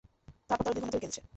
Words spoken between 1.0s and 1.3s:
কেঁদেছে।